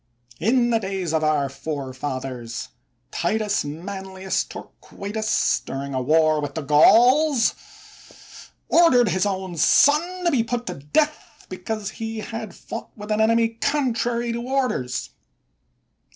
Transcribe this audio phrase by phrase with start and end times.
[0.39, 2.69] In the days of our faref athers,
[3.11, 7.53] Titus Manlius Torquatus, during a war with the Gauls,
[8.67, 13.21] ordered his own son to be put to death, because he had fought with an
[13.21, 15.11] enemy contrary to orders.